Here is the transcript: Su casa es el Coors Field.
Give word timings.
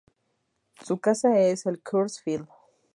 Su 0.83 0.97
casa 0.97 1.37
es 1.39 1.67
el 1.67 1.79
Coors 1.83 2.21
Field. 2.23 2.47